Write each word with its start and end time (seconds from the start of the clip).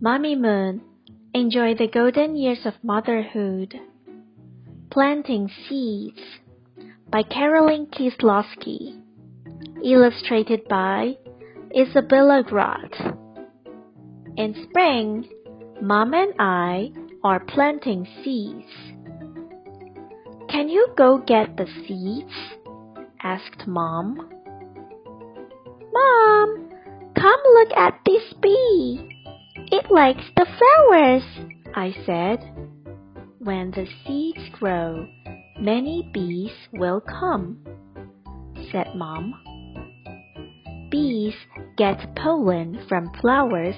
Mommy 0.00 0.36
Moon, 0.36 0.80
enjoy 1.34 1.74
the 1.74 1.88
golden 1.88 2.36
years 2.36 2.60
of 2.64 2.74
motherhood. 2.84 3.74
Planting 4.92 5.50
Seeds 5.68 6.20
by 7.10 7.24
Carolyn 7.24 7.86
Kisloski. 7.86 9.02
Illustrated 9.84 10.68
by 10.68 11.16
Isabella 11.76 12.44
Grott. 12.46 12.94
In 14.36 14.68
spring, 14.70 15.28
Mom 15.82 16.14
and 16.14 16.32
I 16.38 16.92
are 17.24 17.40
planting 17.40 18.06
seeds. 18.22 18.70
Can 20.48 20.68
you 20.68 20.94
go 20.96 21.18
get 21.18 21.56
the 21.56 21.66
seeds? 21.88 22.32
asked 23.24 23.66
Mom. 23.66 24.14
Mom, 25.92 26.70
come 27.16 27.40
look 27.54 27.72
at 27.76 27.98
this 28.06 28.32
bee. 28.40 29.17
It 29.70 29.90
likes 29.90 30.24
the 30.34 30.46
flowers, 30.46 31.22
I 31.74 31.94
said. 32.06 32.40
When 33.38 33.70
the 33.70 33.86
seeds 34.06 34.48
grow, 34.58 35.06
many 35.60 36.08
bees 36.14 36.52
will 36.72 37.02
come, 37.02 37.58
said 38.72 38.94
Mom. 38.94 39.34
Bees 40.90 41.34
get 41.76 42.16
pollen 42.16 42.86
from 42.88 43.12
flowers, 43.20 43.76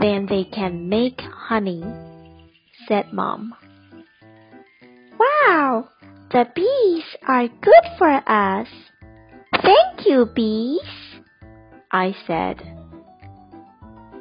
then 0.00 0.26
they 0.26 0.44
can 0.44 0.90
make 0.90 1.18
honey, 1.18 1.82
said 2.86 3.10
Mom. 3.10 3.54
Wow, 5.18 5.88
the 6.30 6.46
bees 6.54 7.04
are 7.26 7.48
good 7.48 7.86
for 7.96 8.22
us. 8.26 8.68
Thank 9.62 10.06
you, 10.06 10.26
bees, 10.26 10.80
I 11.90 12.14
said. 12.26 12.73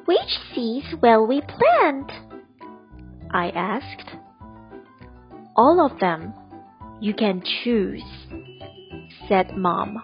Which 0.05 0.39
seeds 0.53 0.87
will 1.01 1.25
we 1.27 1.41
plant? 1.41 2.11
I 3.31 3.49
asked. 3.49 4.17
All 5.55 5.79
of 5.79 5.99
them. 5.99 6.33
You 6.99 7.13
can 7.13 7.43
choose, 7.63 8.03
said 9.27 9.57
Mom. 9.57 10.01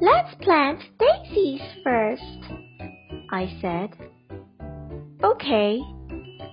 Let's 0.00 0.34
plant 0.40 0.80
daisies 0.98 1.60
first, 1.84 2.38
I 3.30 3.56
said. 3.60 3.90
Okay, 5.22 5.78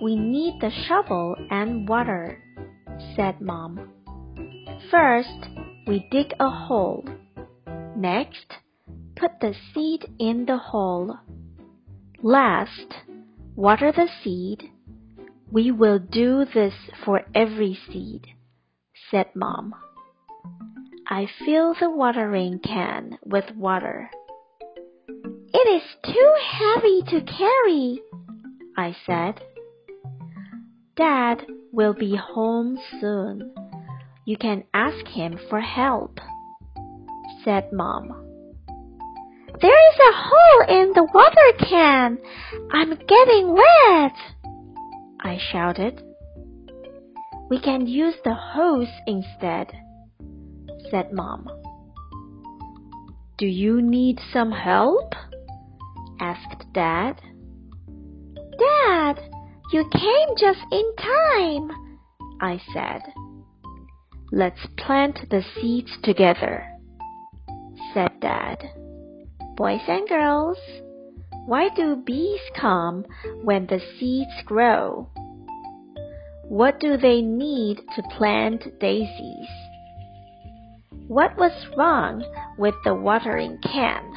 we 0.01 0.15
need 0.15 0.59
the 0.61 0.71
shovel 0.87 1.35
and 1.49 1.89
water, 1.89 2.43
said 3.15 3.41
Mom. 3.41 3.89
First, 4.91 5.49
we 5.87 6.07
dig 6.11 6.33
a 6.39 6.49
hole. 6.49 7.03
Next, 7.95 8.53
put 9.15 9.31
the 9.41 9.55
seed 9.73 10.05
in 10.19 10.45
the 10.45 10.57
hole. 10.57 11.17
Last, 12.21 12.95
water 13.55 13.93
the 13.93 14.09
seed. 14.21 14.69
We 15.49 15.71
will 15.71 15.99
do 15.99 16.43
this 16.53 16.73
for 17.05 17.21
every 17.33 17.79
seed, 17.89 18.27
said 19.09 19.27
Mom. 19.33 19.73
I 21.07 21.27
fill 21.45 21.75
the 21.79 21.89
watering 21.89 22.59
can 22.59 23.17
with 23.23 23.45
water. 23.55 24.11
It 25.07 25.81
is 25.81 26.13
too 26.13 26.33
heavy 26.43 27.01
to 27.03 27.21
carry, 27.21 28.01
I 28.75 28.97
said. 29.05 29.41
Dad 30.97 31.45
will 31.71 31.93
be 31.93 32.17
home 32.17 32.77
soon. 32.99 33.55
You 34.25 34.35
can 34.35 34.65
ask 34.73 35.07
him 35.07 35.39
for 35.49 35.61
help, 35.61 36.19
said 37.45 37.71
Mom. 37.71 38.28
There 39.61 39.89
is 39.91 39.99
a 39.99 40.13
hole 40.15 40.81
in 40.81 40.93
the 40.93 41.03
water 41.13 41.67
can. 41.69 42.17
I'm 42.71 42.89
getting 42.91 43.53
wet, 43.53 44.15
I 45.19 45.37
shouted. 45.51 46.01
We 47.49 47.59
can 47.59 47.85
use 47.85 48.15
the 48.23 48.35
hose 48.35 48.87
instead, 49.05 49.71
said 50.89 51.11
Mom. 51.11 51.49
Do 53.37 53.47
you 53.47 53.81
need 53.81 54.19
some 54.31 54.51
help? 54.51 55.13
asked 56.21 56.65
Dad. 56.73 57.19
Dad, 58.57 59.19
you 59.73 59.89
came 59.91 60.37
just 60.37 60.59
in 60.71 60.93
time, 60.95 61.71
I 62.39 62.61
said. 62.73 63.01
Let's 64.31 64.65
plant 64.77 65.29
the 65.29 65.43
seeds 65.55 65.91
together, 66.03 66.65
said 67.93 68.11
Dad. 68.21 68.69
Boys 69.59 69.81
and 69.89 70.07
girls, 70.07 70.57
why 71.45 71.67
do 71.75 71.97
bees 71.97 72.39
come 72.55 73.03
when 73.43 73.65
the 73.65 73.81
seeds 73.99 74.31
grow? 74.45 75.09
What 76.45 76.79
do 76.79 76.95
they 76.95 77.21
need 77.21 77.81
to 77.93 78.03
plant 78.17 78.79
daisies? 78.79 79.49
What 81.09 81.37
was 81.37 81.51
wrong 81.75 82.23
with 82.57 82.73
the 82.85 82.95
watering 82.95 83.59
can? 83.61 84.13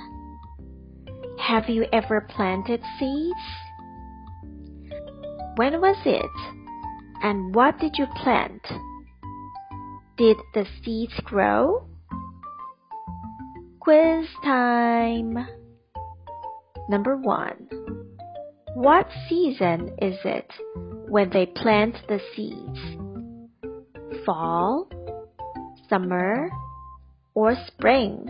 Have 1.40 1.68
you 1.68 1.86
ever 1.92 2.20
planted 2.20 2.80
seeds? 3.00 3.44
When 5.56 5.80
was 5.80 5.98
it? 6.04 6.54
And 7.20 7.52
what 7.52 7.80
did 7.80 7.98
you 7.98 8.06
plant? 8.22 8.62
Did 10.16 10.36
the 10.54 10.66
seeds 10.84 11.18
grow? 11.24 11.88
Quiz 13.82 14.28
time. 14.44 15.36
Number 16.88 17.16
one. 17.16 17.68
What 18.74 19.08
season 19.28 19.96
is 20.00 20.16
it 20.24 20.48
when 21.08 21.30
they 21.30 21.46
plant 21.46 21.96
the 22.06 22.20
seeds? 22.32 22.78
Fall, 24.24 24.88
summer, 25.88 26.48
or 27.34 27.56
spring? 27.66 28.28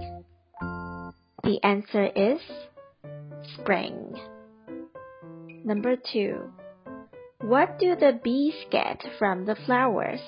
The 1.43 1.59
answer 1.63 2.07
is 2.17 2.41
spring. 3.59 4.15
Number 5.67 5.97
two. 5.97 6.51
What 7.43 7.79
do 7.79 7.95
the 7.95 8.19
bees 8.25 8.55
get 8.71 9.05
from 9.19 9.45
the 9.45 9.57
flowers? 9.67 10.23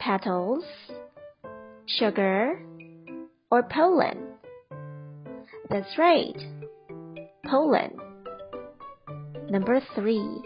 Petals, 0.00 0.64
sugar, 1.86 2.60
or 3.50 3.62
pollen? 3.64 4.18
That's 5.68 5.98
right, 5.98 6.36
pollen. 7.44 7.96
Number 9.50 9.80
three. 9.94 10.42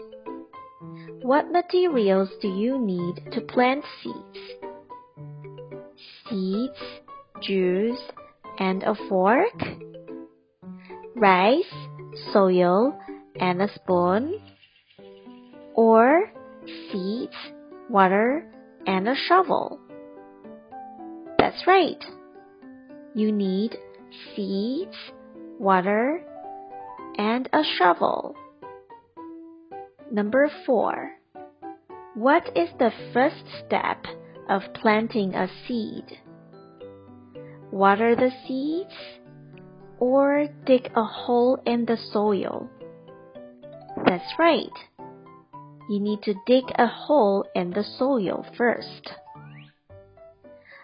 What 1.21 1.51
materials 1.51 2.29
do 2.41 2.47
you 2.47 2.79
need 2.79 3.31
to 3.31 3.41
plant 3.41 3.83
seeds? 4.01 4.39
Seeds, 6.29 6.79
juice, 7.41 8.01
and 8.59 8.83
a 8.83 8.95
fork? 9.09 9.59
Rice, 11.15 11.73
soil, 12.31 12.97
and 13.39 13.61
a 13.61 13.73
spoon? 13.73 14.39
Or 15.75 16.31
seeds, 16.91 17.35
water, 17.89 18.51
and 18.85 19.07
a 19.07 19.15
shovel? 19.27 19.79
That's 21.39 21.65
right 21.67 22.03
you 23.15 23.31
need 23.31 23.77
seeds, 24.35 24.95
water, 25.57 26.21
and 27.17 27.47
a 27.53 27.63
shovel. 27.77 28.35
Number 30.11 30.51
four. 30.65 31.11
What 32.13 32.45
is 32.55 32.69
the 32.77 32.91
first 33.13 33.43
step 33.65 34.05
of 34.49 34.61
planting 34.73 35.33
a 35.33 35.47
seed? 35.65 36.05
Water 37.71 38.15
the 38.15 38.31
seeds 38.47 38.93
or 39.99 40.47
dig 40.65 40.91
a 40.95 41.03
hole 41.03 41.61
in 41.65 41.85
the 41.85 41.97
soil? 42.11 42.69
That's 44.05 44.33
right. 44.37 44.77
You 45.89 45.99
need 45.99 46.21
to 46.23 46.33
dig 46.45 46.65
a 46.75 46.87
hole 46.87 47.45
in 47.55 47.71
the 47.71 47.83
soil 47.83 48.45
first. 48.57 49.09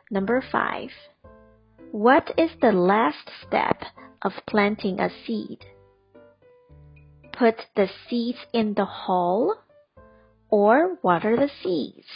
Number 0.10 0.44
five. 0.52 0.90
What 1.92 2.32
is 2.38 2.52
the 2.62 2.72
last 2.72 3.30
step 3.46 3.82
of 4.22 4.32
planting 4.48 5.02
a 5.02 5.10
seed? 5.26 5.60
Put 7.38 7.56
the 7.76 7.90
seeds 8.10 8.38
in 8.54 8.76
the 8.76 8.86
hole 8.86 9.56
or 10.50 10.98
water 11.04 11.36
the 11.36 11.50
seeds? 11.62 12.08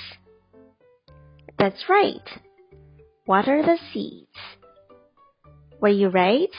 That's 1.60 1.90
right. 1.90 2.26
Water 3.28 3.64
the 3.64 3.78
seeds. 3.92 4.38
Were 5.82 5.90
you 5.90 6.08
right? 6.08 6.56